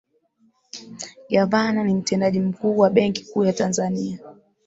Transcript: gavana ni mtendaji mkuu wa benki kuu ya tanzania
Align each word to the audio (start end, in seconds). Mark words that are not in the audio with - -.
gavana 1.29 1.83
ni 1.83 1.93
mtendaji 1.93 2.39
mkuu 2.39 2.77
wa 2.77 2.89
benki 2.89 3.25
kuu 3.25 3.43
ya 3.45 3.53
tanzania 3.53 4.19